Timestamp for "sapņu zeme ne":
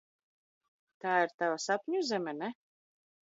1.65-2.51